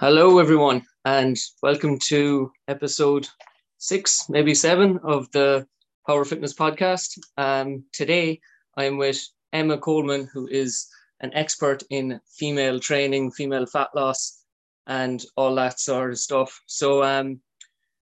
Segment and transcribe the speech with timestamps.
[0.00, 3.28] Hello, everyone, and welcome to episode
[3.78, 5.68] six, maybe seven of the
[6.04, 7.16] Power Fitness podcast.
[7.36, 8.40] Um, today,
[8.76, 10.88] I'm with Emma Coleman, who is
[11.20, 14.42] an expert in female training, female fat loss,
[14.88, 16.60] and all that sort of stuff.
[16.66, 17.40] So, um,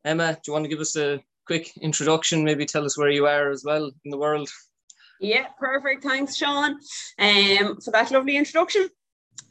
[0.05, 2.43] Emma, do you want to give us a quick introduction?
[2.43, 4.50] Maybe tell us where you are as well in the world.
[5.20, 6.04] Yeah, perfect.
[6.04, 6.79] Thanks, Sean,
[7.18, 8.88] um, for that lovely introduction.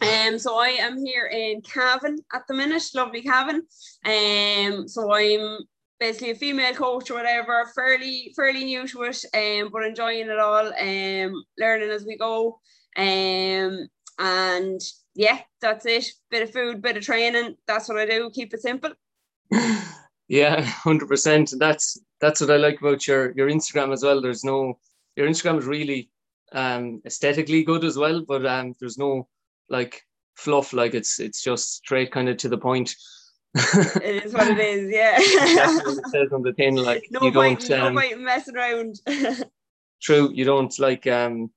[0.00, 3.62] Um, so I am here in Cavan at the minute, lovely Cavan.
[4.05, 5.59] Um, so I'm
[5.98, 10.38] basically a female coach or whatever, fairly fairly new to it, um, but enjoying it
[10.38, 12.58] all, um, learning as we go.
[12.96, 13.88] Um,
[14.19, 14.80] and
[15.14, 16.06] yeah, that's it.
[16.30, 17.56] Bit of food, bit of training.
[17.66, 18.30] That's what I do.
[18.30, 18.92] Keep it simple.
[20.28, 21.52] yeah, hundred percent.
[21.58, 24.20] That's that's what I like about your your Instagram as well.
[24.20, 24.78] There's no
[25.16, 26.10] your Instagram is really
[26.52, 29.28] um aesthetically good as well, but um there's no
[29.70, 30.02] like
[30.34, 30.73] fluff.
[30.73, 32.95] Like it's it's just straight kind of to the point.
[33.55, 35.17] it is what it is, yeah.
[35.56, 36.77] That's what it says on the tin.
[36.77, 39.00] Like no you point, don't um, no point messing around.
[40.03, 40.31] true.
[40.33, 41.50] You don't like um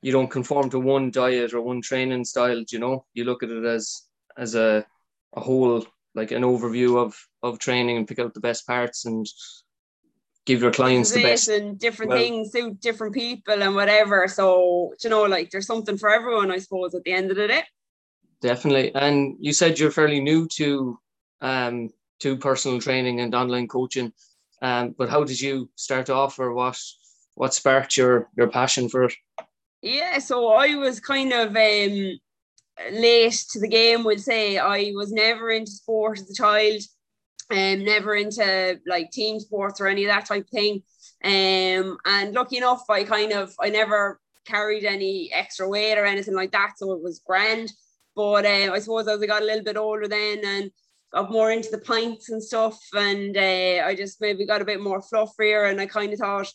[0.00, 2.64] you don't conform to one diet or one training style.
[2.68, 4.02] You know, you look at it as
[4.36, 4.84] as a
[5.34, 9.26] a whole like an overview of of training and pick out the best parts and
[10.44, 14.26] give your clients the best and different well, things suit different people and whatever.
[14.28, 17.48] So you know, like there's something for everyone, I suppose, at the end of the
[17.48, 17.62] day.
[18.40, 18.94] Definitely.
[18.94, 20.98] And you said you're fairly new to
[21.40, 24.12] um to personal training and online coaching.
[24.60, 26.78] Um, but how did you start off or what
[27.34, 29.14] what sparked your your passion for it?
[29.80, 32.18] Yeah, so I was kind of um
[32.92, 34.58] late to the game, would say.
[34.58, 36.82] I was never into sport as a child
[37.52, 40.82] um, never into like team sports or any of that type of thing.
[41.24, 46.34] Um, and lucky enough, I kind of I never carried any extra weight or anything
[46.34, 47.72] like that, so it was grand.
[48.16, 50.70] But uh, I suppose as I got a little bit older then and
[51.12, 54.80] got more into the pints and stuff, and uh, I just maybe got a bit
[54.80, 56.52] more fluffier, and I kind of thought,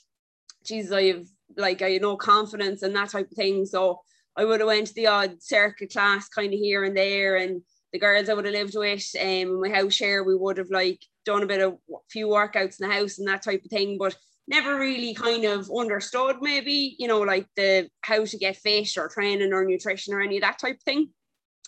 [0.66, 3.66] Jesus, I've like I know confidence and that type of thing.
[3.66, 4.02] So
[4.36, 7.62] I would have went to the odd circuit class kind of here and there and
[7.94, 10.70] the girls I would have lived with um, in my house share, we would have
[10.70, 13.70] like done a bit of a few workouts in the house and that type of
[13.70, 14.16] thing, but
[14.48, 19.10] never really kind of understood maybe, you know, like the how to get fit or
[19.10, 21.10] training or nutrition or any of that type of thing.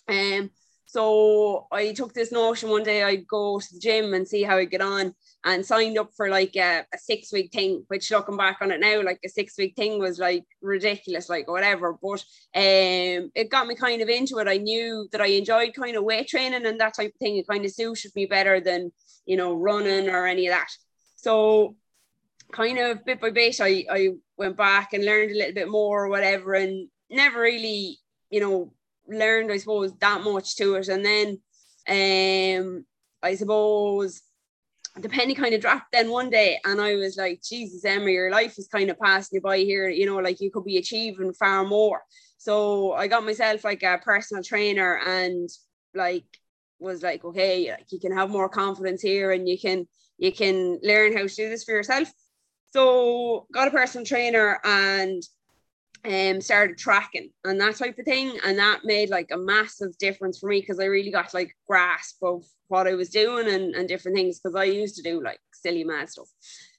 [0.08, 0.50] Um,
[0.92, 4.58] so I took this notion one day I'd go to the gym and see how
[4.58, 5.14] I get on
[5.46, 8.80] and signed up for like a, a six week thing, which looking back on it
[8.80, 11.96] now, like a six week thing was like ridiculous, like whatever.
[12.02, 14.48] But um, it got me kind of into it.
[14.48, 17.38] I knew that I enjoyed kind of weight training and that type of thing.
[17.38, 18.92] It kind of suited me better than,
[19.28, 20.70] you know, running or any of that.
[21.18, 21.76] So
[22.52, 26.06] kind of bit by bit, I, I went back and learned a little bit more
[26.06, 28.00] or whatever and never really,
[28.32, 28.74] you know,
[29.10, 30.88] learned, I suppose, that much to it.
[30.88, 31.40] And then
[31.88, 32.86] um,
[33.22, 34.22] I suppose
[34.96, 38.32] the penny kind of dropped then one day and I was like, Jesus, Emma, your
[38.32, 39.88] life is kind of passing you by here.
[39.90, 42.02] You know, like you could be achieving far more.
[42.38, 45.50] So I got myself like a personal trainer and
[45.94, 46.26] like
[46.80, 49.88] was like, okay, like you can have more confidence here and you can
[50.18, 52.12] you can learn how to do this for yourself.
[52.72, 55.24] So got a personal trainer and
[56.06, 58.38] um started tracking and that type of thing.
[58.46, 62.18] And that made like a massive difference for me because I really got like grasp
[62.24, 65.40] of what I was doing and, and different things because I used to do like
[65.54, 66.30] silly mad stuff.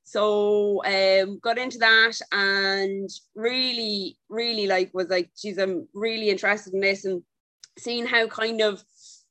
[0.05, 6.75] So um got into that and really, really like was like, geez, I'm really interested
[6.75, 7.23] in this and
[7.79, 8.83] seeing how kind of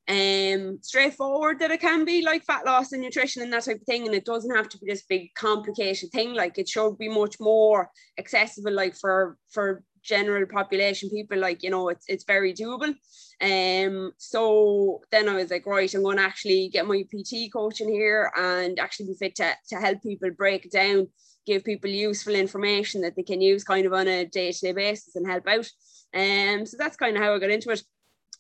[0.10, 3.86] um straightforward that it can be like fat loss and nutrition and that type of
[3.86, 6.34] thing and it doesn't have to be this big complicated thing.
[6.34, 11.70] Like it should be much more accessible like for for general population people like you
[11.70, 12.96] know it's it's very doable.
[13.42, 17.80] Um so then I was like right I'm going to actually get my PT coach
[17.80, 21.08] in here and actually be fit to, to help people break down
[21.46, 25.28] give people useful information that they can use kind of on a day-to-day basis and
[25.28, 25.70] help out.
[26.16, 27.84] Um so that's kind of how I got into it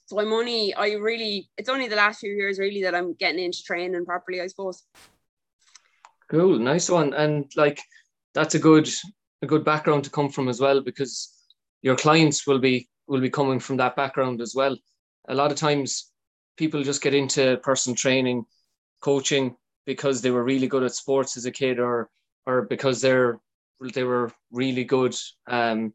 [0.09, 3.43] so I'm only I really it's only the last few years really that I'm getting
[3.43, 4.83] into training properly I suppose
[6.31, 7.79] cool nice one and like
[8.33, 8.89] that's a good
[9.41, 11.13] a good background to come from as well because
[11.81, 14.77] your clients will be will be coming from that background as well.
[15.27, 16.11] A lot of times
[16.57, 18.45] people just get into personal training,
[19.01, 22.09] coaching because they were really good at sports as a kid or
[22.45, 23.39] or because they're
[23.93, 25.15] they were really good
[25.47, 25.93] um,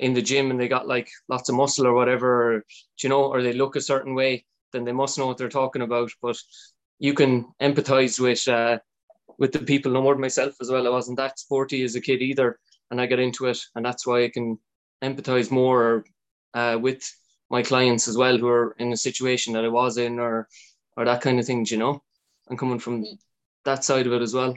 [0.00, 2.64] in the gym and they got like lots of muscle or whatever, or,
[3.02, 5.82] you know, or they look a certain way, then they must know what they're talking
[5.82, 6.10] about.
[6.22, 6.36] But
[6.98, 8.78] you can empathize with uh,
[9.38, 10.86] with the people, no more than myself as well.
[10.86, 12.58] I wasn't that sporty as a kid either,
[12.90, 14.58] and I got into it, and that's why I can
[15.02, 16.04] empathize more
[16.54, 17.02] uh, with
[17.50, 20.48] my clients as well who are in a situation that I was in or
[20.96, 22.02] or that kind of thing, you know,
[22.48, 23.04] and coming from
[23.64, 24.54] that side of it as well.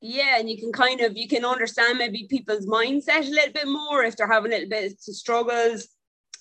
[0.00, 3.68] Yeah, and you can kind of you can understand maybe people's mindset a little bit
[3.68, 5.88] more if they're having a little bit of struggles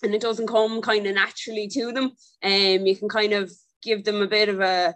[0.02, 2.12] and it doesn't come kind of naturally to them.
[2.42, 3.52] And um, you can kind of
[3.84, 4.96] give them a bit of a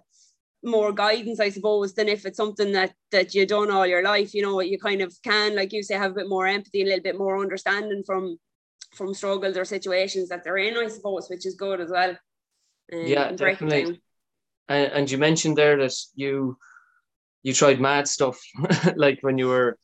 [0.64, 4.34] more guidance, I suppose, than if it's something that that you've done all your life.
[4.34, 6.86] You know, you kind of can, like you say, have a bit more empathy, a
[6.86, 8.38] little bit more understanding from
[8.94, 12.12] from struggles or situations that they're in, I suppose, which is good as well.
[12.92, 14.02] Um, yeah, definitely.
[14.70, 16.58] And, and you mentioned there that you
[17.44, 18.42] you tried mad stuff,
[18.96, 19.78] like when you were,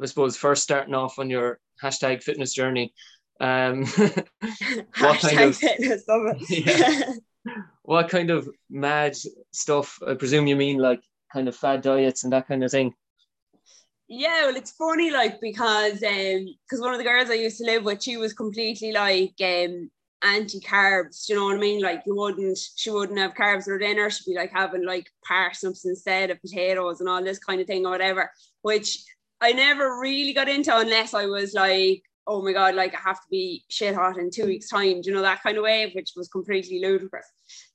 [0.00, 2.94] I suppose, first starting off on your hashtag fitness journey.
[3.40, 3.84] Um,
[4.98, 6.04] what kind of fitness,
[6.48, 7.14] yeah,
[7.82, 9.16] what kind of mad
[9.52, 9.98] stuff?
[10.06, 11.00] I presume you mean like
[11.32, 12.94] kind of fad diets and that kind of thing.
[14.08, 17.64] Yeah, well, it's funny, like because um, because one of the girls I used to
[17.64, 19.90] live with, she was completely like um
[20.22, 21.28] anti-carbs.
[21.28, 21.82] You know what I mean?
[21.82, 24.10] Like you wouldn't, she wouldn't have carbs for dinner.
[24.10, 27.86] She'd be like having like parsnips instead of potatoes and all this kind of thing
[27.86, 28.30] or whatever.
[28.62, 29.02] Which
[29.40, 33.20] I never really got into unless I was like, oh my god, like I have
[33.20, 35.00] to be shit hot in two weeks' time.
[35.02, 35.90] You know that kind of way?
[35.94, 37.26] Which was completely ludicrous.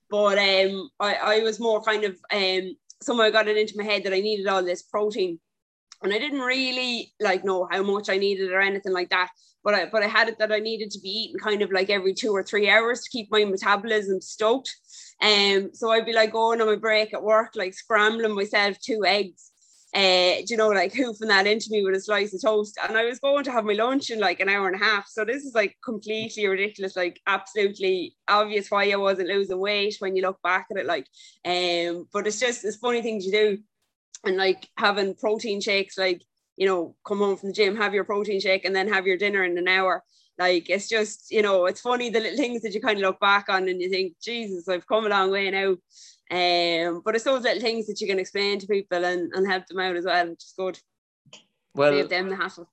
[0.10, 4.04] But um, I, I was more kind of um, somehow got it into my head
[4.04, 5.40] that I needed all this protein
[6.06, 9.30] and I didn't really like know how much I needed or anything like that.
[9.66, 11.90] But I but I had it that I needed to be eating kind of like
[11.90, 14.74] every two or three hours to keep my metabolism stoked.
[15.22, 19.04] Um, so I'd be like going on my break at work, like scrambling myself two
[19.06, 19.52] eggs.
[19.96, 22.78] Uh, you know, like hoofing that into me with a slice of toast.
[22.86, 25.08] And I was going to have my lunch in like an hour and a half.
[25.08, 30.16] So this is like completely ridiculous, like absolutely obvious why I wasn't losing weight when
[30.18, 30.86] you look back at it.
[30.86, 31.08] Like,
[31.46, 33.58] um, but it's just it's funny things you do
[34.26, 36.22] and like having protein shakes, like,
[36.58, 39.18] you know, come home from the gym, have your protein shake, and then have your
[39.18, 40.04] dinner in an hour.
[40.38, 43.20] Like, it's just, you know, it's funny the little things that you kind of look
[43.20, 45.76] back on and you think, Jesus, I've come a long way now.
[46.32, 49.66] Um, but it's those little things that you can explain to people and, and help
[49.68, 50.80] them out as well, which is good.
[51.74, 52.70] Well, Save them the hassle.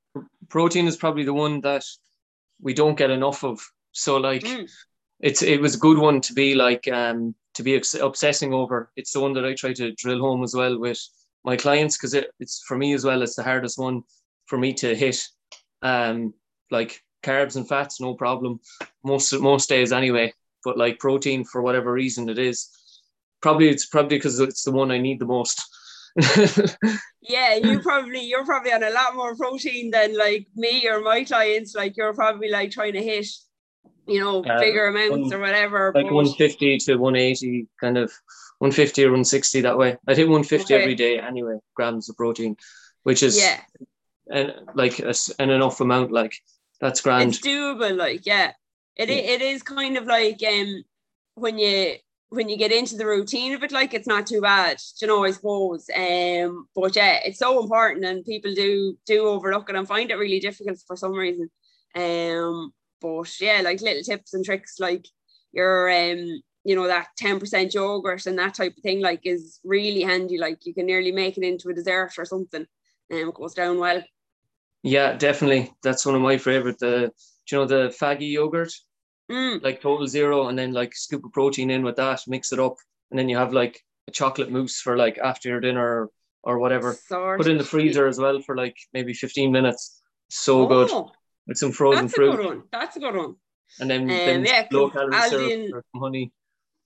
[0.49, 1.85] Protein is probably the one that
[2.61, 3.61] we don't get enough of.
[3.93, 4.71] So, like, mm.
[5.21, 8.91] it's it was a good one to be like um to be obsessing over.
[8.97, 11.01] It's the one that I try to drill home as well with
[11.45, 13.23] my clients because it, it's for me as well.
[13.23, 14.03] It's the hardest one
[14.47, 15.27] for me to hit.
[15.83, 16.35] Um,
[16.71, 18.61] like carbs and fats, no problem.
[19.05, 20.33] Most most days anyway.
[20.65, 22.69] But like protein, for whatever reason it is,
[23.41, 25.61] probably it's probably because it's the one I need the most.
[27.23, 31.25] yeah, you probably you're probably on a lot more protein than like me or my
[31.25, 31.75] clients.
[31.75, 33.27] Like you're probably like trying to hit,
[34.07, 35.93] you know, uh, bigger amounts one, or whatever.
[35.95, 36.13] Like but...
[36.13, 38.13] 150 to 180 kind of
[38.63, 39.97] 150 or 160 that way.
[40.07, 40.81] I think 150 okay.
[40.81, 42.57] every day anyway, grams of protein,
[43.03, 43.61] which is yeah,
[44.31, 46.13] and like a, an enough amount.
[46.13, 46.37] Like
[46.81, 47.31] that's grand.
[47.31, 47.97] It's doable.
[47.97, 48.53] Like yeah,
[48.95, 49.17] it yeah.
[49.17, 50.85] it is kind of like um
[51.35, 51.97] when you
[52.29, 55.25] when you get into the routine of it, like it's not too bad, you know.
[55.25, 55.91] I suppose.
[55.93, 60.15] Um, but yeah, it's so important, and people do do overlook it and find it
[60.15, 61.51] really difficult for some reason.
[61.97, 65.05] Um, but yeah, like little tips and tricks, like
[65.51, 70.03] your um you know that 10% yogurt and that type of thing like is really
[70.03, 70.39] handy.
[70.39, 72.67] Like you can nearly make it into a dessert or something
[73.11, 74.03] and um, it goes down well.
[74.83, 75.73] Yeah definitely.
[75.83, 77.11] That's one of my favorite the
[77.51, 78.73] you know the Fage yogurt?
[79.31, 79.63] Mm.
[79.63, 82.75] like total zero and then like scoop of protein in with that mix it up
[83.11, 86.11] and then you have like a chocolate mousse for like after your dinner or,
[86.43, 86.97] or whatever.
[87.09, 90.03] Put in the freezer as well for like maybe 15 minutes.
[90.29, 91.11] So oh, good.
[91.47, 92.63] With some frozen that's fruit a good one.
[92.73, 93.37] that's a good one.
[93.81, 96.33] And then, um, then yeah, low calorie syrup or honey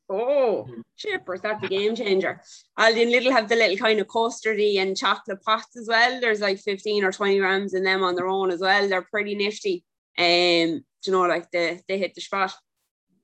[0.08, 2.40] Oh, chippers, that's a game changer.
[2.78, 6.20] Aldi Lidl have the little kind of custardy and chocolate pots as well.
[6.20, 8.88] There's like 15 or 20 grams in them on their own as well.
[8.88, 9.84] They're pretty nifty.
[10.16, 12.54] Um, you know, like they, they hit the spot.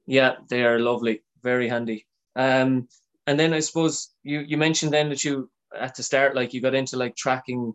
[0.07, 2.07] Yeah, they are lovely, very handy.
[2.35, 2.89] Um,
[3.27, 6.61] and then I suppose you, you mentioned then that you at the start, like you
[6.61, 7.75] got into like tracking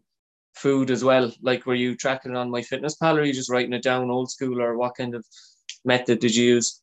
[0.53, 1.31] food as well.
[1.41, 4.61] Like were you tracking on MyFitnessPal or are you just writing it down old school
[4.61, 5.25] or what kind of
[5.85, 6.81] method did you use?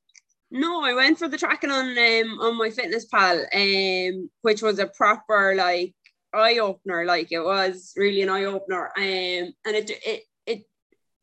[0.55, 4.79] No, I went for the tracking on um on my fitness pal, um, which was
[4.79, 5.93] a proper like
[6.33, 7.05] eye opener.
[7.05, 8.87] Like it was really an eye opener.
[8.97, 10.63] Um, and it it it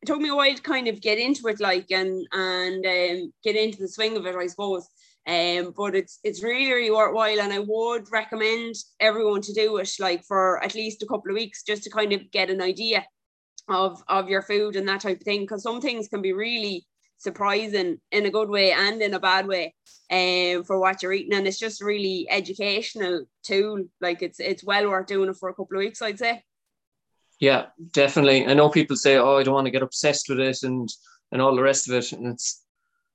[0.05, 3.55] took me a while to kind of get into it, like and and um, get
[3.55, 4.89] into the swing of it, I suppose.
[5.25, 9.91] Um, but it's it's really really worthwhile, and I would recommend everyone to do it,
[9.97, 13.05] like for at least a couple of weeks, just to kind of get an idea
[13.69, 15.41] of of your food and that type of thing.
[15.41, 16.85] Because some things can be really
[17.21, 19.75] surprising in a good way and in a bad way
[20.11, 21.33] um, for what you're eating.
[21.33, 23.85] And it's just really educational tool.
[24.01, 26.43] Like it's it's well worth doing it for a couple of weeks, I'd say.
[27.39, 28.45] Yeah, definitely.
[28.45, 30.89] I know people say, "Oh, I don't want to get obsessed with it," and
[31.31, 32.11] and all the rest of it.
[32.11, 32.63] And it's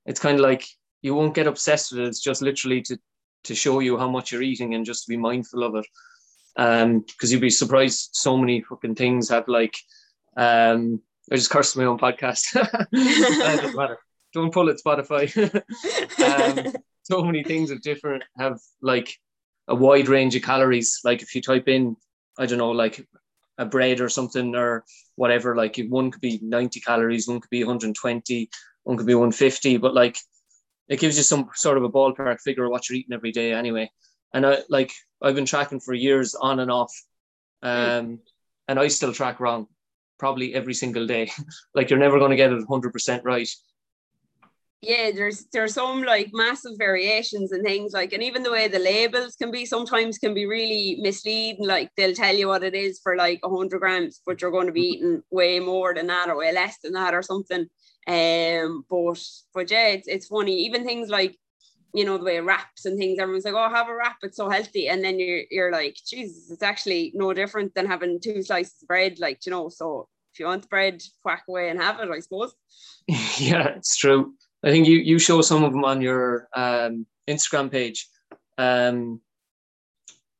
[0.05, 0.65] it's kind of like
[1.01, 2.07] you won't get obsessed with it.
[2.07, 2.97] It's just literally to
[3.43, 5.85] to show you how much you're eating and just to be mindful of it.
[6.57, 9.77] Um, because you'd be surprised so many fucking things have like
[10.35, 12.53] um I just cursed my own podcast.
[12.91, 13.97] doesn't matter.
[14.33, 15.27] Don't pull it Spotify.
[16.67, 19.13] um, so many things have different have like
[19.67, 20.99] a wide range of calories.
[21.03, 21.95] Like if you type in,
[22.37, 23.05] I don't know, like
[23.57, 27.63] a bread or something or whatever, like one could be 90 calories, one could be
[27.63, 28.49] 120,
[28.83, 30.17] one could be 150, but like
[30.87, 33.53] it gives you some sort of a ballpark figure of what you're eating every day
[33.53, 33.89] anyway.
[34.33, 36.93] And I like I've been tracking for years on and off.
[37.63, 37.67] Hmm.
[37.67, 38.19] Um,
[38.69, 39.67] and I still track wrong
[40.17, 41.31] probably every single day.
[41.75, 43.49] like you're never going to get it 100% right
[44.81, 48.77] yeah there's there's some like massive variations and things like and even the way the
[48.77, 52.99] labels can be sometimes can be really misleading like they'll tell you what it is
[53.01, 55.05] for like 100 grams but you're going to be mm-hmm.
[55.07, 57.65] eating way more than that or way less than that or something
[58.07, 59.19] um but
[59.53, 61.35] but yeah it's, it's funny even things like
[61.93, 64.49] you know the way wraps and things everyone's like oh have a wrap it's so
[64.49, 68.81] healthy and then you're you're like Jesus it's actually no different than having two slices
[68.81, 72.09] of bread like you know so if you want bread whack away and have it
[72.09, 72.53] I suppose
[73.07, 77.71] yeah it's true I think you you show some of them on your um, Instagram
[77.71, 78.09] page.
[78.57, 79.21] Um,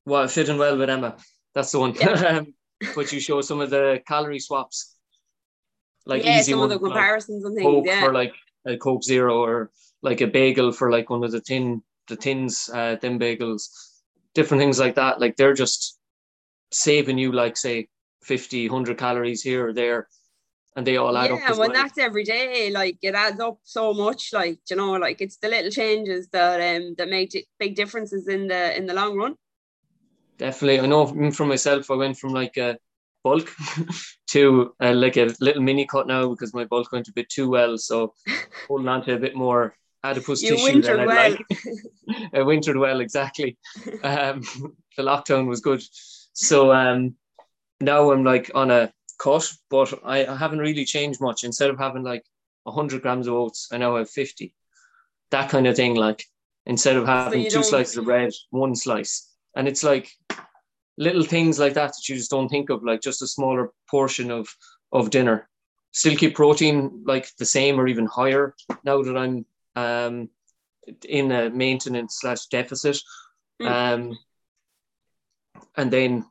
[0.05, 1.17] well, fitting well with Emma.
[1.53, 1.93] That's the one.
[1.93, 2.41] Yeah.
[2.95, 4.95] but you show some of the calorie swaps,
[6.05, 7.65] like yeah, easy some ones, of the comparisons like and things.
[7.65, 8.03] Coke yeah.
[8.03, 8.33] for like
[8.65, 12.69] a Coke Zero, or like a bagel for like one of the tin the tins,
[12.73, 13.67] uh, thin bagels,
[14.33, 15.19] different things like that.
[15.19, 15.99] Like they're just
[16.71, 17.89] saving you like say
[18.23, 20.07] 50, 100 calories here or there
[20.77, 21.39] and they all add yeah, up.
[21.41, 21.83] Yeah, when well.
[21.83, 24.31] that's every day, like it adds up so much.
[24.31, 28.47] Like you know, like it's the little changes that um that make big differences in
[28.47, 29.35] the in the long run.
[30.37, 31.89] Definitely, I know for myself.
[31.89, 32.77] I went from like a
[33.23, 33.49] bulk
[34.27, 37.49] to uh, like a little mini cut now because my bulk went a bit too
[37.49, 37.79] well.
[37.79, 38.13] So
[38.67, 39.75] holding on to a bit more
[40.09, 41.31] adipose you tissue than I'd well.
[41.31, 42.33] like.
[42.33, 43.57] I wintered well, exactly.
[44.03, 44.41] Um,
[44.95, 45.83] the lockdown was good.
[46.33, 47.15] So um,
[47.79, 51.43] now I'm like on a cut, but I, I haven't really changed much.
[51.43, 52.23] Instead of having like
[52.63, 54.53] 100 grams of oats, I now have 50.
[55.31, 55.95] That kind of thing.
[55.95, 56.23] Like
[56.65, 57.63] instead of having two don't...
[57.63, 59.31] slices of bread, one slice.
[59.55, 60.11] And it's like
[60.97, 64.31] little things like that that you just don't think of, like just a smaller portion
[64.31, 64.47] of
[64.91, 65.49] of dinner.
[65.91, 69.45] Still keep protein like the same or even higher now that I'm
[69.77, 70.29] um,
[71.07, 72.97] in a maintenance slash deficit.
[73.61, 73.67] Mm.
[73.67, 74.17] Um,
[75.75, 76.25] and then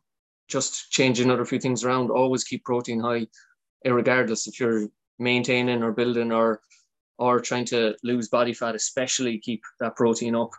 [0.48, 2.10] just change another few things around.
[2.10, 3.26] Always keep protein high,
[3.84, 4.88] regardless if you're
[5.18, 6.60] maintaining or building or
[7.18, 10.50] or trying to lose body fat, especially keep that protein up.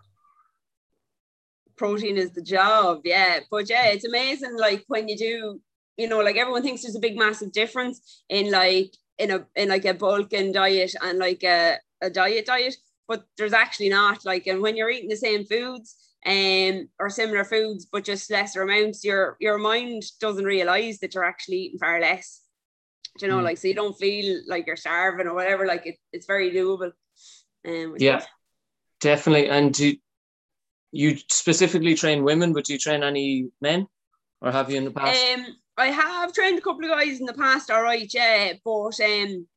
[1.75, 3.39] Protein is the job, yeah.
[3.51, 4.57] But yeah, it's amazing.
[4.57, 5.61] Like when you do,
[5.97, 9.69] you know, like everyone thinks there's a big massive difference in like in a in
[9.69, 12.75] like a bulking diet and like a, a diet diet,
[13.07, 14.25] but there's actually not.
[14.25, 18.61] Like, and when you're eating the same foods, um, or similar foods, but just lesser
[18.61, 22.41] amounts, your your mind doesn't realize that you're actually eating far less.
[23.17, 23.43] Do you know, mm.
[23.43, 25.65] like so you don't feel like you're starving or whatever.
[25.65, 26.91] Like it, it's very doable.
[27.67, 28.23] Um, yeah,
[28.99, 29.49] definitely.
[29.49, 29.95] And do
[30.91, 33.87] you specifically train women, but do you train any men,
[34.41, 35.23] or have you in the past?
[35.33, 35.45] Um,
[35.77, 37.71] I have trained a couple of guys in the past.
[37.71, 39.47] All right, yeah, but um,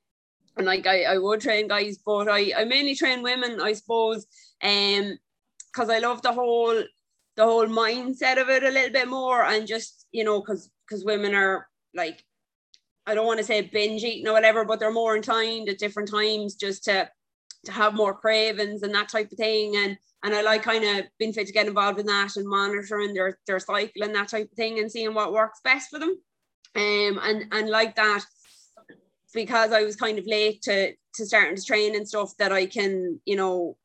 [0.56, 4.26] and like I, I would train guys, but I I mainly train women, I suppose.
[4.62, 5.18] Um,
[5.72, 6.82] because I love the whole
[7.36, 11.04] the whole mindset of it a little bit more and just you know because because
[11.04, 12.24] women are like
[13.06, 16.10] I don't want to say binge eating or whatever, but they're more inclined at different
[16.10, 17.08] times just to
[17.64, 19.76] to have more cravings and that type of thing.
[19.76, 23.14] And and I like kind of being fit to get involved in that and monitoring
[23.14, 26.16] their their cycle and that type of thing and seeing what works best for them.
[26.76, 28.24] Um and and like that
[29.32, 32.66] because I was kind of late to to starting to train and stuff that I
[32.66, 33.76] can, you know,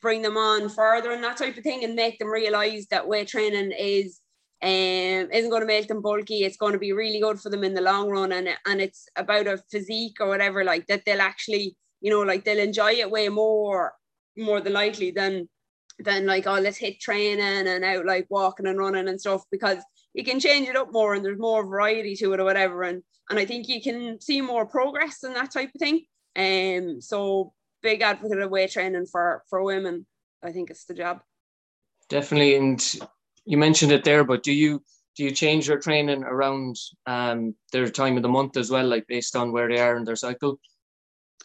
[0.00, 3.28] bring them on further and that type of thing and make them realize that weight
[3.28, 4.20] training is
[4.62, 6.44] um isn't going to make them bulky.
[6.44, 9.08] It's going to be really good for them in the long run and and it's
[9.16, 13.10] about a physique or whatever like that they'll actually you know like they'll enjoy it
[13.10, 13.92] way more
[14.36, 15.48] more than likely than
[15.98, 19.78] than like oh let's hit training and out like walking and running and stuff because
[20.14, 23.02] you can change it up more and there's more variety to it or whatever and
[23.28, 26.04] and I think you can see more progress and that type of thing
[26.36, 27.52] um so
[27.82, 30.06] big advocate of weight training for for women.
[30.42, 31.20] I think it's the job.
[32.08, 32.94] Definitely, and
[33.44, 34.82] you mentioned it there, but do you
[35.16, 36.76] do you change your training around
[37.06, 40.04] um their time of the month as well, like based on where they are in
[40.04, 40.60] their cycle?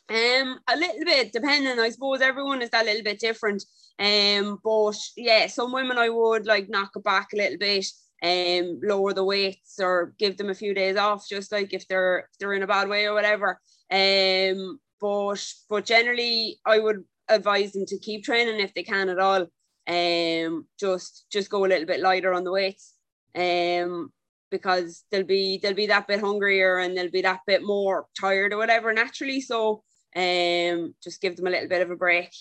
[0.08, 1.80] Um, a little bit depending.
[1.80, 3.64] I suppose everyone is that little bit different.
[3.98, 7.90] Um, but yeah, some women I would like knock it back a little bit,
[8.30, 12.18] um, lower the weights or give them a few days off, just like if they're
[12.32, 13.50] if they're in a bad way or whatever.
[13.92, 19.20] Um, but but generally I would advise them to keep training if they can at
[19.20, 19.48] all.
[19.88, 22.94] um, just just go a little bit lighter on the weights.
[23.36, 24.12] Um,
[24.52, 28.54] because they'll be they'll be that bit hungrier and they'll be that bit more tired
[28.54, 29.42] or whatever naturally.
[29.42, 29.84] So
[30.16, 32.32] um just give them a little bit of a break,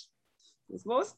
[0.73, 1.15] I suppose.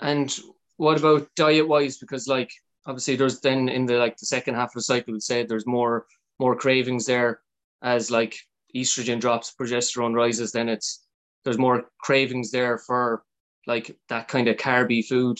[0.00, 0.34] And
[0.76, 1.98] what about diet wise?
[1.98, 2.50] Because like
[2.86, 6.06] obviously there's then in the like the second half of the cycle, say there's more
[6.38, 7.40] more cravings there
[7.82, 8.36] as like
[8.74, 11.04] estrogen drops, progesterone rises, then it's
[11.44, 13.22] there's more cravings there for
[13.66, 15.38] like that kind of carby food.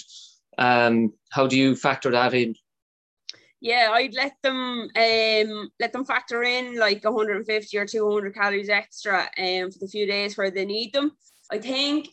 [0.58, 2.54] Um, how do you factor that in?
[3.60, 9.22] Yeah, I'd let them um let them factor in like 150 or 200 calories extra
[9.38, 11.12] um for the few days where they need them.
[11.50, 12.08] I think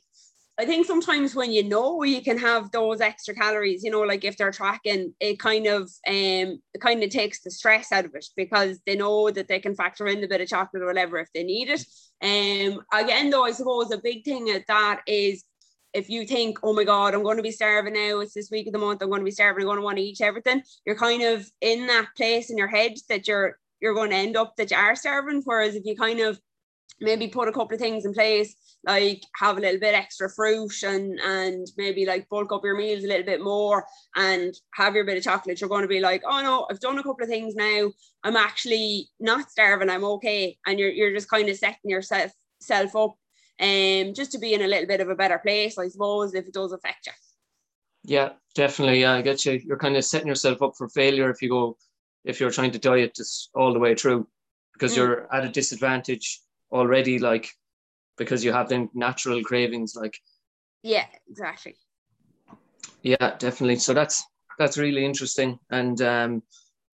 [0.59, 4.25] I think sometimes when you know you can have those extra calories, you know, like
[4.25, 8.13] if they're tracking, it kind of um it kind of takes the stress out of
[8.13, 11.17] it because they know that they can factor in a bit of chocolate or whatever
[11.17, 11.85] if they need it.
[12.21, 15.45] Um again though, I suppose a big thing at that is
[15.93, 18.67] if you think, oh my God, I'm going to be starving now, it's this week
[18.67, 20.61] of the month, I'm going to be starving, I'm going to want to eat everything,
[20.85, 24.35] you're kind of in that place in your head that you're you're going to end
[24.35, 25.41] up that you are starving.
[25.45, 26.37] Whereas if you kind of
[27.01, 30.83] maybe put a couple of things in place like have a little bit extra fruit
[30.83, 35.03] and and maybe like bulk up your meals a little bit more and have your
[35.03, 35.59] bit of chocolate.
[35.59, 37.91] You're going to be like oh no I've done a couple of things now.
[38.23, 39.89] I'm actually not starving.
[39.89, 40.57] I'm okay.
[40.65, 43.15] And you're, you're just kind of setting yourself self up
[43.61, 46.47] um just to be in a little bit of a better place I suppose if
[46.47, 47.13] it does affect you.
[48.05, 49.01] Yeah definitely.
[49.01, 49.59] Yeah I get you.
[49.63, 51.77] You're kind of setting yourself up for failure if you go
[52.23, 54.27] if you're trying to diet just all the way through
[54.73, 54.97] because mm.
[54.97, 56.41] you're at a disadvantage
[56.71, 57.49] already like
[58.17, 60.19] because you have them natural cravings like
[60.83, 61.75] yeah exactly.
[63.01, 63.77] Yeah definitely.
[63.77, 64.23] So that's
[64.57, 65.59] that's really interesting.
[65.71, 66.43] And um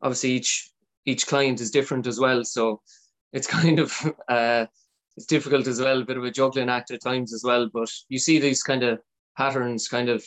[0.02, 0.70] obviously each
[1.06, 2.44] each client is different as well.
[2.44, 2.82] So
[3.34, 3.92] it's kind of
[4.30, 4.66] uh
[5.18, 7.70] it's difficult as well a bit of a juggling act at times as well.
[7.74, 9.00] But you see these kind of
[9.38, 10.24] patterns kind of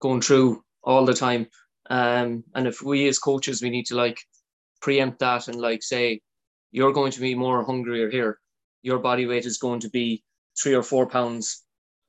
[0.00, 1.46] going through all the time.
[1.90, 4.20] Um and if we as coaches we need to like
[4.80, 6.20] preempt that and like say
[6.70, 8.38] you're going to be more hungrier here
[8.84, 10.22] your body weight is going to be
[10.62, 11.64] three or four pounds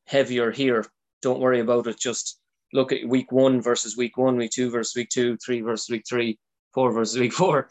[0.05, 0.85] heavier here.
[1.21, 1.97] Don't worry about it.
[1.97, 2.39] Just
[2.73, 6.03] look at week one versus week one, week two versus week two, three versus week
[6.07, 6.38] three,
[6.73, 7.69] four versus week four.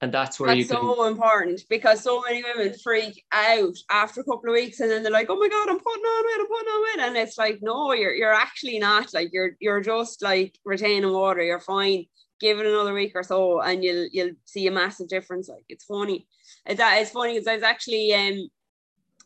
[0.00, 0.76] And that's where that's you can...
[0.76, 5.02] so important because so many women freak out after a couple of weeks and then
[5.02, 7.06] they're like, oh my God, I'm putting on weight, I'm putting on weight.
[7.08, 9.12] And it's like, no, you're you're actually not.
[9.12, 12.06] Like you're you're just like retaining water, you're fine.
[12.40, 15.48] Give it another week or so and you'll you'll see a massive difference.
[15.48, 16.26] Like it's funny.
[16.66, 18.48] It's, it's funny because I was actually um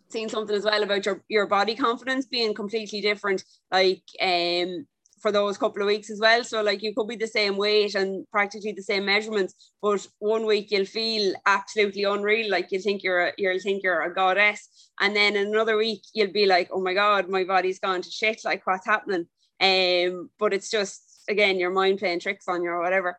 [0.09, 4.87] seen something as well about your your body confidence being completely different like um
[5.21, 6.45] for those couple of weeks as well.
[6.45, 10.47] So like you could be the same weight and practically the same measurements but one
[10.47, 14.69] week you'll feel absolutely unreal like you think you're a, you'll think you're a goddess.
[15.01, 18.43] And then another week you'll be like oh my god my body's gone to shit
[18.45, 19.27] like what's happening?
[19.61, 23.19] Um but it's just again your mind playing tricks on you or whatever.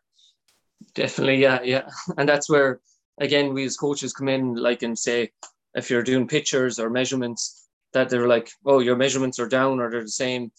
[0.93, 1.89] Definitely yeah yeah.
[2.17, 2.79] And that's where
[3.19, 5.31] again we as coaches come in like and say
[5.73, 9.89] if you're doing pictures or measurements that they're like, oh, your measurements are down or
[9.89, 10.51] they're the same,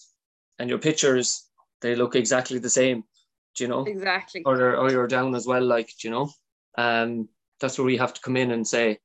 [0.59, 1.47] and your pictures
[1.81, 3.05] they look exactly the same,
[3.55, 3.85] do you know?
[3.85, 4.42] Exactly.
[4.44, 6.31] Or they're, or you're down as well, like do you know.
[6.77, 7.29] Um,
[7.61, 8.99] that's where we have to come in and say,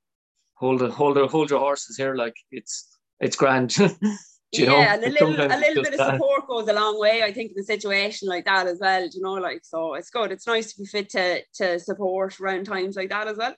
[0.56, 3.76] hold it, hold it, hold your horses here, like it's it's grand.
[4.62, 4.78] yeah, know?
[4.78, 7.60] and a little, a little bit of support goes a long way, I think, in
[7.60, 9.08] a situation like that as well.
[9.08, 10.32] you know, like so it's good.
[10.32, 13.56] It's nice to be fit to to support around times like that as well.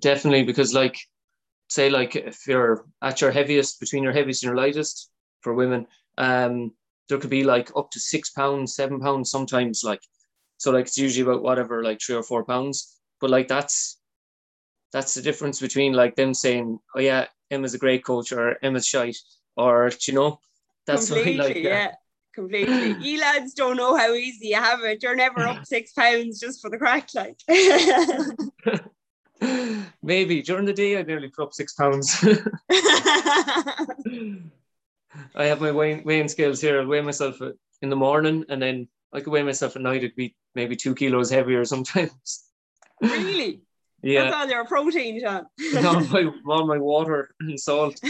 [0.00, 0.98] Definitely, because like
[1.68, 5.86] say like if you're at your heaviest between your heaviest and your lightest for women
[6.18, 6.70] um
[7.08, 10.00] there could be like up to six pounds seven pounds sometimes like
[10.58, 13.98] so like it's usually about whatever like three or four pounds but like that's
[14.92, 18.86] that's the difference between like them saying oh yeah emma's a great coach or emma's
[18.86, 19.16] shite
[19.56, 20.40] or you know
[20.86, 21.92] that's completely like, uh, yeah
[22.34, 26.40] completely you lads don't know how easy you have it you're never up six pounds
[26.40, 27.38] just for the crack like
[30.02, 32.16] Maybe during the day I nearly put up six pounds.
[32.70, 36.80] I have my weighing, weighing scales here.
[36.80, 39.98] I weigh myself uh, in the morning, and then I could weigh myself at night.
[39.98, 42.44] It'd be maybe two kilos heavier sometimes.
[43.00, 43.62] Really?
[44.02, 44.24] Yeah.
[44.24, 45.46] That's all your protein, John.
[45.84, 48.00] all my all my water and salt.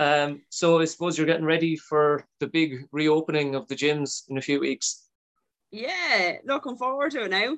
[0.00, 4.38] Um, so I suppose you're getting ready for the big reopening of the gyms in
[4.38, 5.08] a few weeks.
[5.70, 7.50] Yeah, looking forward to it now.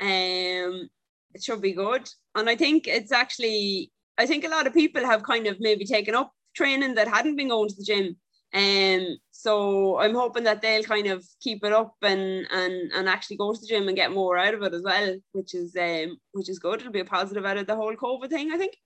[0.00, 0.88] Um,
[1.34, 2.08] it should be good.
[2.36, 5.84] And I think it's actually, I think a lot of people have kind of maybe
[5.84, 8.16] taken up training that hadn't been going to the gym.
[8.52, 13.36] Um, so I'm hoping that they'll kind of keep it up and and and actually
[13.36, 16.18] go to the gym and get more out of it as well, which is um
[16.32, 16.80] which is good.
[16.80, 18.76] It'll be a positive out of the whole COVID thing, I think.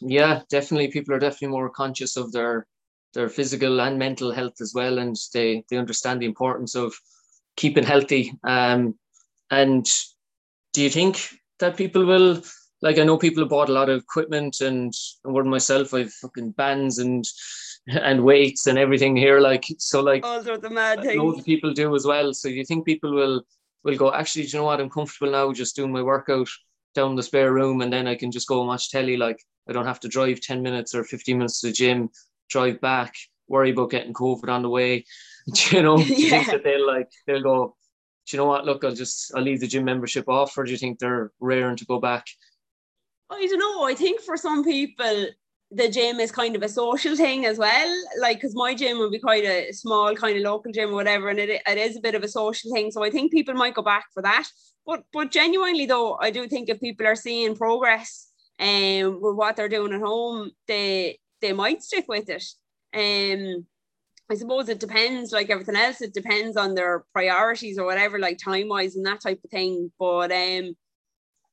[0.00, 0.88] Yeah, definitely.
[0.88, 2.66] People are definitely more conscious of their
[3.14, 6.92] their physical and mental health as well, and they they understand the importance of
[7.56, 8.32] keeping healthy.
[8.44, 8.98] Um,
[9.50, 9.86] and
[10.72, 11.28] do you think
[11.60, 12.42] that people will
[12.80, 12.98] like?
[12.98, 14.92] I know people have bought a lot of equipment, and
[15.24, 17.24] and myself, I've fucking bands and
[17.88, 19.40] and weights and everything here.
[19.40, 21.16] Like so, like all sorts of mad things.
[21.16, 22.32] Loads of people do as well.
[22.32, 23.42] So you think people will
[23.84, 24.12] will go?
[24.12, 24.80] Actually, do you know what?
[24.80, 26.48] I'm comfortable now, just doing my workout
[26.94, 29.16] down the spare room, and then I can just go and watch telly.
[29.16, 32.10] Like I don't have to drive ten minutes or fifteen minutes to the gym,
[32.48, 33.14] drive back,
[33.48, 35.04] worry about getting COVID on the way.
[35.52, 35.96] Do you know?
[35.96, 37.76] Do you think that they'll like they'll go?
[38.28, 38.64] Do you know what?
[38.64, 41.76] Look, I'll just I'll leave the gym membership off, or do you think they're raring
[41.76, 42.24] to go back?
[43.28, 43.84] I don't know.
[43.84, 45.26] I think for some people,
[45.74, 48.04] the gym is kind of a social thing as well.
[48.20, 51.28] Like, because my gym would be quite a small, kind of local gym or whatever,
[51.28, 52.90] and it, it is a bit of a social thing.
[52.90, 54.48] So I think people might go back for that.
[54.84, 58.28] But but genuinely though, I do think if people are seeing progress
[58.60, 62.44] um with what they're doing at home, they they might stick with it.
[62.94, 63.66] Um
[64.30, 68.38] I suppose it depends, like everything else, it depends on their priorities or whatever, like
[68.38, 69.92] time wise and that type of thing.
[69.98, 70.76] But um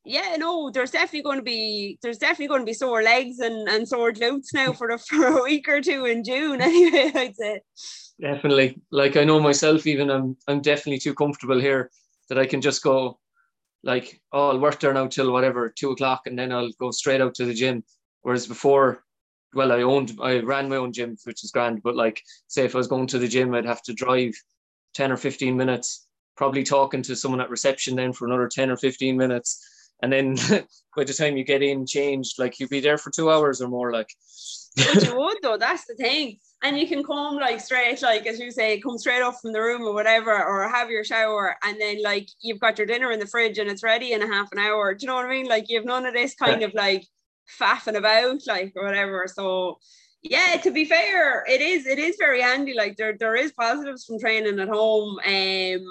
[0.05, 3.67] yeah, no, there's definitely going to be there's definitely going to be sore legs and,
[3.67, 7.35] and sore glutes now for the for a week or two in June anyway, I'd
[7.35, 7.61] say.
[8.19, 8.81] Definitely.
[8.91, 11.91] Like I know myself, even I'm I'm definitely too comfortable here
[12.29, 13.19] that I can just go
[13.83, 17.21] like, oh, I'll work there now till whatever, two o'clock, and then I'll go straight
[17.21, 17.83] out to the gym.
[18.21, 19.03] Whereas before,
[19.53, 22.75] well, I owned, I ran my own gym, which is grand, but like, say if
[22.75, 24.33] I was going to the gym, I'd have to drive
[24.95, 28.77] 10 or 15 minutes, probably talking to someone at reception then for another 10 or
[28.77, 29.65] 15 minutes.
[30.01, 30.35] And then
[30.95, 33.67] by the time you get in changed, like you'd be there for two hours or
[33.67, 34.09] more, like.
[34.75, 38.39] but you would though, that's the thing and you can come like straight, like as
[38.39, 41.79] you say, come straight off from the room or whatever, or have your shower, and
[41.79, 44.51] then like you've got your dinner in the fridge and it's ready in a half
[44.51, 44.93] an hour.
[44.93, 45.47] Do you know what I mean?
[45.47, 47.05] Like you have none of this kind of like
[47.59, 49.25] faffing about, like or whatever.
[49.27, 49.79] So
[50.21, 52.73] yeah, to be fair, it is it is very handy.
[52.73, 55.17] Like there there is positives from training at home.
[55.25, 55.85] Um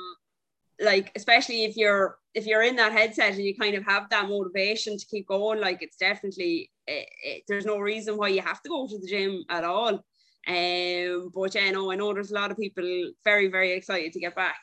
[0.81, 4.29] like especially if you're if you're in that headset and you kind of have that
[4.29, 8.63] motivation to keep going like it's definitely it, it, there's no reason why you have
[8.63, 10.05] to go to the gym at all
[10.49, 14.21] um, but yeah, no, I know there's a lot of people very, very excited to
[14.21, 14.57] get back.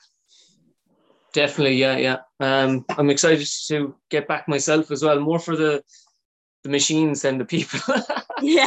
[1.32, 2.18] Definitely, yeah, yeah.
[2.40, 5.84] Um, I'm excited to get back myself as well, more for the
[6.64, 7.80] the machines than the people.
[8.42, 8.66] yeah.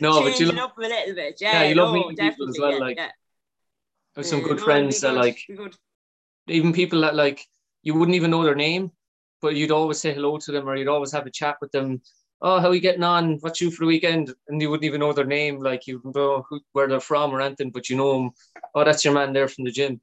[0.00, 1.36] no, Changing but you love, up a little bit.
[1.40, 2.72] Yeah, yeah you no, love meeting people as well.
[2.72, 3.10] Yeah, like, yeah.
[4.22, 5.78] Some good no, friends that like good, it'll be good.
[6.48, 7.46] even people that like
[7.82, 8.90] you wouldn't even know their name,
[9.40, 12.02] but you'd always say hello to them or you'd always have a chat with them
[12.42, 13.38] oh, how are you getting on?
[13.40, 14.34] What's you for the weekend?
[14.48, 17.40] And you wouldn't even know their name, like you know who, where they're from or
[17.40, 18.30] anything, but you know them.
[18.74, 20.00] Oh, that's your man there from the gym.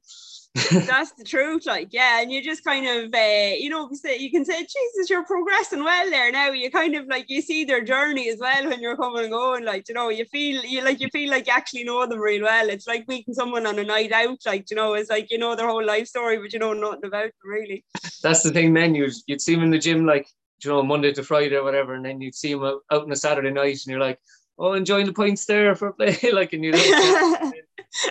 [0.54, 4.44] That's the truth, like yeah, and you just kind of, uh, you know, you can
[4.44, 6.50] say, Jesus, you're progressing well there now.
[6.50, 9.64] You kind of like you see their journey as well when you're coming and going,
[9.64, 12.42] like you know, you feel you like you feel like you actually know them real
[12.42, 12.68] well.
[12.68, 15.54] It's like meeting someone on a night out, like you know, it's like you know
[15.54, 17.84] their whole life story, but you know nothing about them really.
[18.22, 18.74] That's the thing.
[18.74, 20.28] Then you'd you'd see them in the gym like
[20.64, 23.12] you know Monday to Friday or whatever, and then you'd see them out, out on
[23.12, 24.18] a Saturday night, and you're like,
[24.58, 27.52] oh, enjoying the points there for play, like, and you know.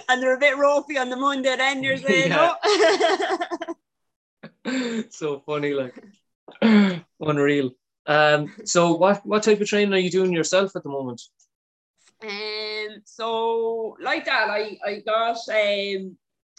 [0.10, 2.54] and they're a bit ropey on the Monday, then you're saying, Yeah.
[4.66, 5.06] oh.
[5.10, 5.96] so funny, like
[7.20, 7.72] unreal.
[8.06, 11.22] Um, so what what type of training are you doing yourself at the moment?
[12.24, 16.18] Um, so like that, I I got um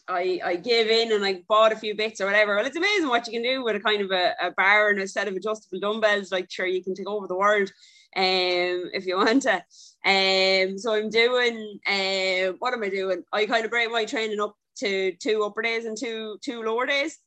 [0.09, 2.55] I I gave in and I bought a few bits or whatever.
[2.57, 5.01] Well, it's amazing what you can do with a kind of a, a bar and
[5.01, 6.31] a set of adjustable dumbbells.
[6.31, 7.73] Like sure, you can take over the world,
[8.17, 9.63] um, if you want to.
[10.09, 11.79] Um, so I'm doing.
[11.87, 13.23] Uh, what am I doing?
[13.31, 16.87] I kind of break my training up to two upper days and two two lower
[16.87, 17.18] days.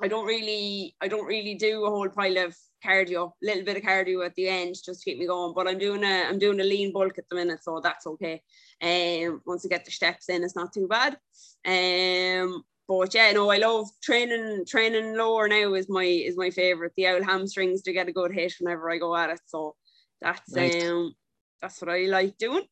[0.00, 3.76] I don't really I don't really do a whole pile of cardio, a little bit
[3.76, 5.52] of cardio at the end just to keep me going.
[5.54, 8.42] But I'm doing a I'm doing a lean bulk at the minute, so that's okay.
[8.80, 11.18] Um, once I get the steps in, it's not too bad.
[11.66, 14.64] Um, but yeah, no, I love training.
[14.66, 16.92] Training lower now is my is my favorite.
[16.96, 19.40] The old hamstrings to get a good hit whenever I go at it.
[19.44, 19.76] So
[20.22, 21.14] that's um
[21.60, 22.64] that's what I like doing.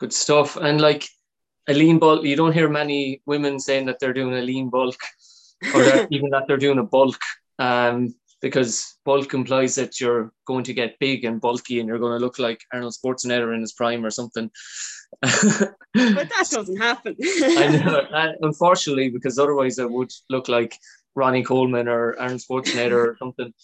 [0.00, 0.56] Good stuff.
[0.56, 1.08] And like
[1.68, 4.96] a lean bulk, you don't hear many women saying that they're doing a lean bulk
[5.74, 7.18] or that, even that they're doing a bulk.
[7.58, 12.18] Um, because bulk implies that you're going to get big and bulky and you're going
[12.18, 14.50] to look like Arnold Schwarzenegger in his prime or something.
[15.94, 17.16] But that doesn't happen.
[17.22, 20.76] I know, uh, unfortunately, because otherwise I would look like
[21.14, 23.54] Ronnie Coleman or Arnold Schwarzenegger or something.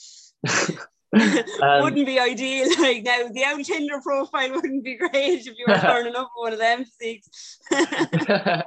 [1.12, 2.68] Um, wouldn't be ideal.
[2.78, 6.52] Like now, the old Tinder profile wouldn't be great if you were turning up one
[6.52, 7.58] of them physiques.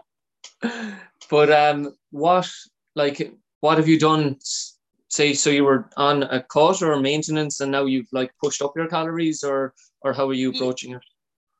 [1.29, 2.49] but um, what
[2.95, 4.37] like what have you done?
[5.09, 8.73] Say so you were on a cut or maintenance, and now you've like pushed up
[8.75, 11.03] your calories, or or how are you approaching it?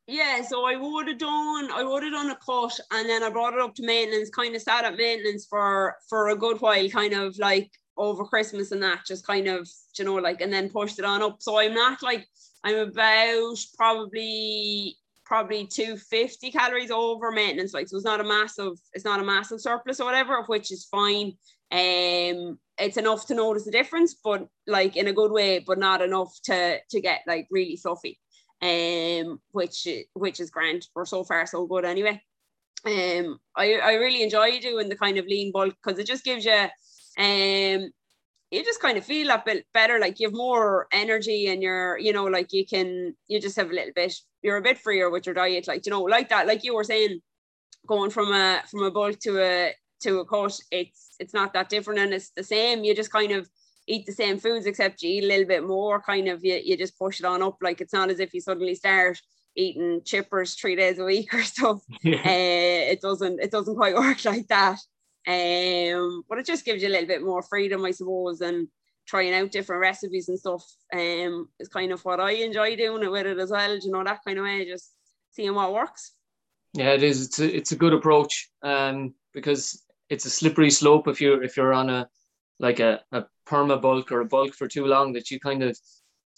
[0.08, 3.30] Yeah, so I would have done I would have done a cut and then I
[3.30, 6.90] brought it up to maintenance, kind of sat at maintenance for for a good while,
[6.90, 10.70] kind of like over Christmas and that, just kind of, you know, like and then
[10.70, 11.38] pushed it on up.
[11.42, 12.28] So I'm not like
[12.66, 17.74] I'm about probably probably 250 calories over maintenance.
[17.74, 20.84] Like so it's not a massive, it's not a massive surplus or whatever, which is
[20.86, 21.38] fine.
[21.72, 26.02] Um it's enough to notice the difference, but like in a good way, but not
[26.02, 28.20] enough to to get like really fluffy
[28.62, 30.88] um, which which is grand.
[30.96, 32.22] We're so far so good anyway.
[32.86, 36.44] Um, I, I really enjoy doing the kind of lean bulk because it just gives
[36.46, 36.68] you
[37.18, 37.92] um
[38.54, 41.98] you just kind of feel a bit better, like you have more energy and you're,
[41.98, 44.14] you know, like you can you just have a little bit,
[44.44, 46.84] you're a bit freer with your diet, like you know, like that, like you were
[46.84, 47.20] saying,
[47.88, 51.70] going from a from a bulk to a to a cut, it's it's not that
[51.70, 52.84] different and it's the same.
[52.84, 53.50] You just kind of
[53.88, 56.78] eat the same foods except you eat a little bit more kind of you, you
[56.78, 57.58] just push it on up.
[57.62, 59.20] Like it's not as if you suddenly start
[59.56, 61.82] eating chippers three days a week or stuff.
[62.02, 62.18] Yeah.
[62.18, 64.80] uh, it doesn't it doesn't quite work like that.
[65.28, 68.68] Um but it just gives you a little bit more freedom I suppose and
[69.06, 73.12] trying out different recipes and stuff um is kind of what I enjoy doing it
[73.12, 74.94] with it as well you know that kind of way just
[75.32, 76.14] seeing what works.
[76.74, 77.26] Yeah it is.
[77.26, 81.58] It's a, it's a good approach um because it's a slippery slope if you're if
[81.58, 82.08] you're on a
[82.60, 85.78] like a, a perma bulk or a bulk for too long that you kind of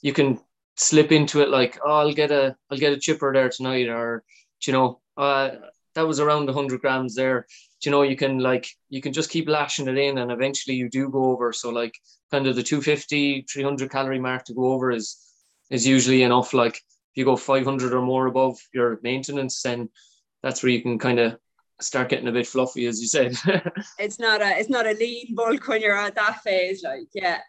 [0.01, 0.39] you can
[0.77, 4.23] slip into it like oh I'll get a I'll get a chipper there tonight or
[4.65, 5.51] you know uh,
[5.95, 7.45] that was around 100 grams there.
[7.83, 10.89] You know you can like you can just keep lashing it in and eventually you
[10.89, 11.53] do go over.
[11.53, 11.93] So like
[12.31, 15.17] kind of the 250 300 calorie mark to go over is
[15.69, 16.53] is usually enough.
[16.53, 19.89] Like if you go 500 or more above your maintenance then
[20.43, 21.37] that's where you can kind of
[21.81, 23.35] start getting a bit fluffy, as you said.
[23.99, 27.39] it's not a it's not a lean bulk when you're at that phase, like yeah.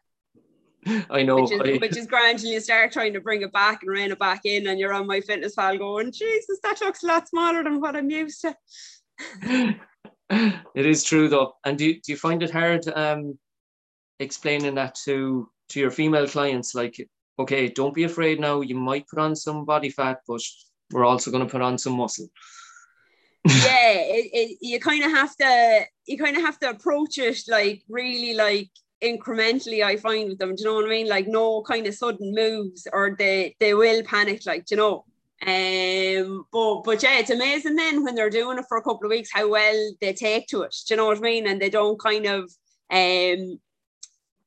[1.10, 1.42] I know.
[1.42, 1.76] Which is, I...
[1.78, 4.66] which is grand you start trying to bring it back and rein it back in,
[4.66, 8.42] and you're on MyFitnessPal going, Jesus, that looks a lot smaller than what I'm used
[8.42, 8.56] to.
[10.30, 11.54] it is true though.
[11.64, 13.38] And do you, do you find it hard um,
[14.20, 16.74] explaining that to to your female clients?
[16.74, 16.96] Like,
[17.38, 18.60] okay, don't be afraid now.
[18.60, 20.40] You might put on some body fat, but
[20.92, 22.28] we're also going to put on some muscle
[23.48, 27.38] yeah, it, it, you kind of have to you kind of have to approach it
[27.48, 28.70] like really like
[29.02, 30.54] incrementally I find with them.
[30.54, 31.09] Do you know what I mean?
[31.09, 35.04] Like no kind of sudden moves or they they will panic, like you know.
[35.46, 39.11] Um but but yeah, it's amazing then when they're doing it for a couple of
[39.11, 40.74] weeks how well they take to it.
[40.87, 41.46] Do you know what I mean?
[41.46, 42.44] And they don't kind of
[42.90, 43.59] um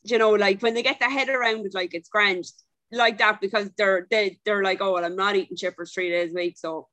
[0.04, 2.46] you know, like when they get their head around it, like it's grand
[2.92, 6.32] like that because they're they they're like, oh well, I'm not eating chippers three days
[6.32, 6.88] a week, so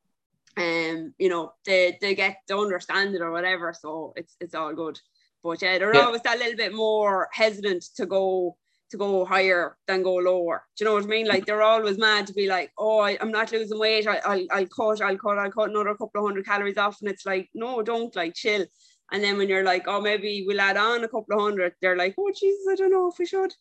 [0.57, 3.75] um, you know, they, they get to understand it or whatever.
[3.79, 4.99] So it's it's all good.
[5.43, 6.07] But yeah, they're yeah.
[6.07, 8.57] always a little bit more hesitant to go
[8.91, 10.65] to go higher than go lower.
[10.77, 11.27] Do you know what I mean?
[11.27, 14.07] Like they're always mad to be like, oh, I, am not losing weight.
[14.07, 16.99] I, I'll, I'll cut, I'll cut, I'll cut another couple of hundred calories off.
[17.01, 18.65] And it's like, no, don't like chill.
[19.13, 21.97] And then when you're like, oh, maybe we'll add on a couple of hundred, they're
[21.97, 23.53] like, oh, Jesus, I don't know if we should.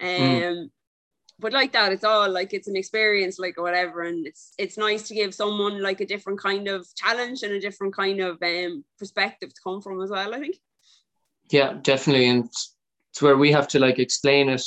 [0.00, 0.18] Mm.
[0.18, 0.70] Um, mm
[1.38, 5.06] but like that it's all like it's an experience like whatever and it's it's nice
[5.08, 8.84] to give someone like a different kind of challenge and a different kind of um
[8.98, 10.56] perspective to come from as well i think.
[11.50, 14.62] Yeah definitely and it's where we have to like explain it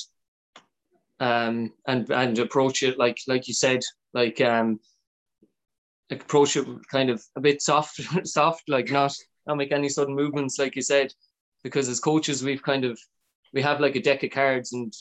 [1.20, 3.82] um and and approach it like like you said
[4.14, 4.80] like um
[6.12, 9.14] approach it kind of a bit soft soft like not
[9.46, 11.14] not make any sudden movements like you said
[11.64, 12.98] because as coaches we've kind of
[13.54, 14.94] we have like a deck of cards and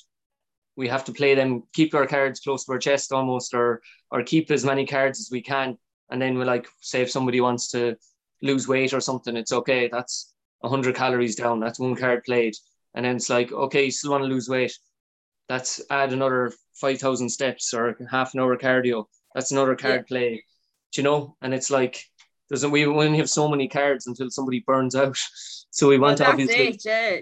[0.79, 4.23] we have to play them, keep our cards close to our chest almost, or or
[4.23, 5.77] keep as many cards as we can.
[6.09, 7.97] And then we like say if somebody wants to
[8.43, 9.89] lose weight or something, it's okay.
[9.89, 11.59] That's hundred calories down.
[11.59, 12.55] That's one card played.
[12.95, 14.73] And then it's like, okay, you still want to lose weight.
[15.49, 19.07] That's add another five thousand steps or half an hour cardio.
[19.35, 20.09] That's another card yeah.
[20.09, 20.45] play.
[20.93, 21.37] Do you know?
[21.43, 22.05] And it's like
[22.51, 25.19] doesn't we only have so many cards until somebody burns out.
[25.71, 27.21] So we want well, to obviously it, yeah.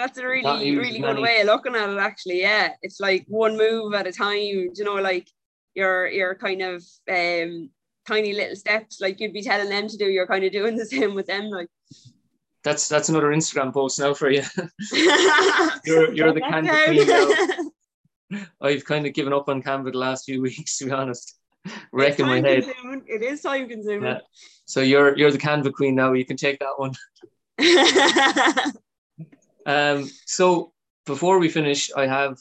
[0.00, 2.40] That's a really, really good way of looking at it, actually.
[2.40, 2.70] Yeah.
[2.80, 5.28] It's like one move at a time, you know, like
[5.74, 7.68] you're you're kind of um
[8.08, 10.86] tiny little steps, like you'd be telling them to do, you're kind of doing the
[10.94, 11.50] same with them.
[11.50, 11.68] Like
[12.64, 14.42] that's that's another Instagram post now for you.
[15.84, 17.06] you're you're the Canva queen
[18.32, 18.40] now.
[18.62, 21.36] I've kind of given up on Canva the last few weeks, to be honest.
[21.92, 22.64] Wrecking my head.
[22.64, 23.02] Consuming.
[23.06, 24.04] It is time consuming.
[24.04, 24.20] Yeah.
[24.64, 26.14] So you're you're the Canva queen now.
[26.14, 26.94] You can take that one.
[29.66, 30.72] Um, so
[31.06, 32.38] before we finish, I have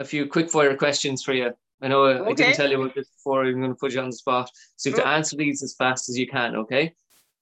[0.00, 1.52] a few quick fire questions for you.
[1.82, 2.30] I know okay.
[2.30, 3.44] I didn't tell you about this before.
[3.44, 4.50] I'm going to put you on the spot.
[4.76, 6.56] So you have to answer these as fast as you can.
[6.56, 6.94] Okay.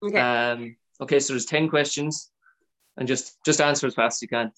[0.03, 0.19] Okay.
[0.19, 1.21] Um, okay.
[1.21, 2.31] So there's ten questions,
[2.97, 4.51] and just just answer as fast as you can.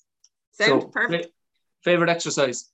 [0.52, 1.28] So, perfect.
[1.82, 2.70] favorite exercise?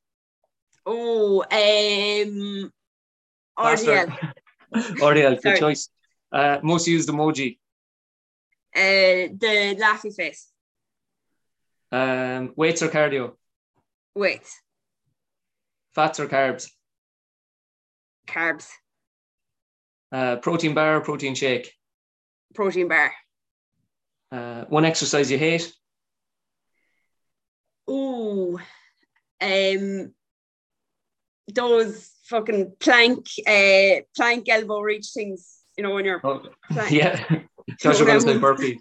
[0.85, 2.71] Oh, um,
[3.59, 4.33] RDL.
[5.03, 5.89] Ariel, good choice.
[6.31, 7.59] Uh, most used emoji.
[8.75, 10.50] Uh, the laughing face.
[11.93, 13.33] Um, weights or cardio?
[14.15, 14.43] Wait,
[15.95, 16.69] Fats or carbs?
[18.27, 18.69] carbs,
[20.13, 21.73] Uh, protein bar or protein shake?
[22.55, 23.13] protein bar.
[24.33, 25.73] Uh, one exercise you hate?
[27.89, 28.59] Ooh,
[29.41, 30.15] um,
[31.53, 35.57] those fucking plank, uh, plank elbow reach things.
[35.77, 36.21] You know when you're.
[36.23, 36.91] Oh, Plank.
[36.93, 37.25] yeah.
[37.81, 38.79] Josh, you're going to say burpees.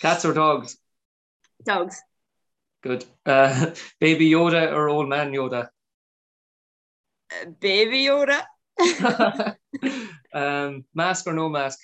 [0.00, 0.76] Cats or dogs?
[1.64, 2.02] Dogs.
[2.82, 3.04] Good.
[3.24, 5.68] Uh, baby Yoda or old man Yoda?
[7.32, 8.42] Uh, baby Yoda.
[10.34, 11.78] um, mask or no mask?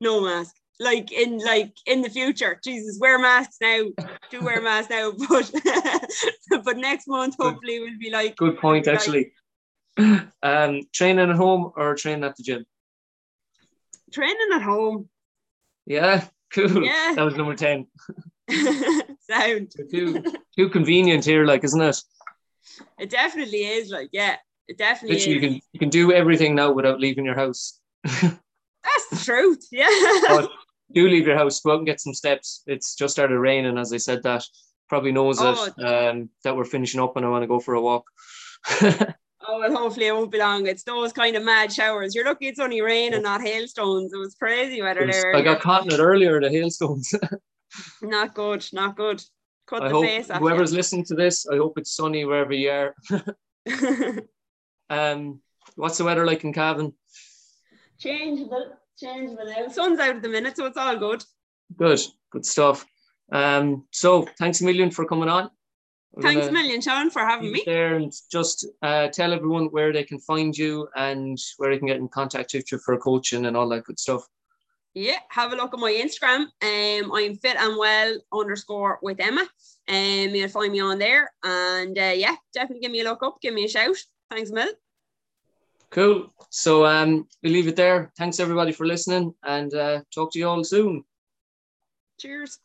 [0.00, 0.54] No mask.
[0.78, 3.84] Like in like in the future, Jesus, wear masks now.
[4.30, 5.50] Do wear masks now, but
[6.64, 8.96] but next month hopefully we'll be like Good point, Right.
[8.96, 9.32] actually.
[10.42, 12.66] Um, training at home or training at the gym?
[14.12, 15.08] training at home.
[15.86, 16.84] Yeah, cool.
[16.84, 17.12] Yeah.
[17.16, 17.86] That was number 10.
[19.30, 19.72] Sound.
[19.90, 20.22] Too,
[20.56, 21.96] too convenient here, like, isn't it?
[22.98, 24.36] It definitely is like yeah,
[24.68, 27.80] it definitely Literally, you can, you can do everything now without leaving your house.
[28.04, 29.66] That's the truth.
[29.72, 29.88] Yeah.
[30.28, 30.50] But
[30.94, 32.62] do leave your house, go out and get some steps.
[32.66, 34.44] It's just started raining, as I said that.
[34.88, 35.64] Probably knows Oh.
[35.76, 38.04] it, um, that we're finishing up and I want to go for a walk.
[39.48, 40.66] Oh well, hopefully it won't be long.
[40.66, 42.14] It's those kind of mad showers.
[42.14, 44.12] You're lucky it's only rain and not hailstones.
[44.12, 45.34] It was crazy weather there.
[45.34, 47.14] I got caught in it earlier, the hailstones.
[48.02, 48.64] Not good.
[48.72, 49.22] Not good.
[49.66, 50.38] Cut I the hope face off.
[50.38, 52.94] whoever's listening to this, I hope it's sunny wherever you are.
[54.88, 55.40] Um,
[55.74, 56.92] what's the weather like in Cavan?
[57.98, 58.72] changeable.
[58.98, 59.68] Changeable now.
[59.68, 61.24] Sun's out at the minute, so it's all good.
[61.76, 62.86] Good, good stuff.
[63.32, 65.50] Um, so thanks a million for coming on.
[66.20, 67.62] Thanks a million, Sean, for having me.
[67.66, 71.88] There and just uh, tell everyone where they can find you and where they can
[71.88, 74.26] get in contact with you for coaching and all that good stuff.
[74.94, 76.46] Yeah, have a look at my Instagram.
[76.62, 79.46] Um, I'm fit and well underscore with Emma.
[79.88, 81.30] Um, you'll find me on there.
[81.44, 83.96] And uh, yeah, definitely give me a look up, give me a shout.
[84.30, 84.70] Thanks, Mel.
[85.90, 86.32] Cool.
[86.48, 88.10] So um, we'll leave it there.
[88.16, 91.04] Thanks everybody for listening and uh, talk to you all soon.
[92.18, 92.58] Cheers.